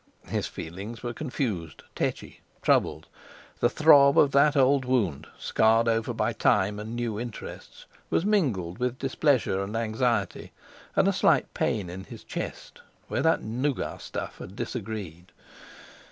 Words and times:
His 0.29 0.47
feelings 0.47 1.03
were 1.03 1.13
confused, 1.13 1.83
tetchy, 1.93 2.41
troubled. 2.63 3.05
The 3.59 3.69
throb 3.69 4.17
of 4.17 4.31
that 4.31 4.57
old 4.57 4.83
wound, 4.83 5.27
scarred 5.37 5.87
over 5.87 6.11
by 6.11 6.33
Time 6.33 6.79
and 6.79 6.95
new 6.95 7.19
interests, 7.19 7.85
was 8.09 8.25
mingled 8.25 8.79
with 8.79 8.97
displeasure 8.97 9.61
and 9.61 9.75
anxiety, 9.75 10.53
and 10.95 11.07
a 11.07 11.13
slight 11.13 11.53
pain 11.53 11.87
in 11.87 12.05
his 12.05 12.23
chest 12.23 12.81
where 13.09 13.21
that 13.21 13.43
nougat 13.43 14.01
stuff 14.01 14.39
had 14.39 14.55
disagreed. 14.55 15.31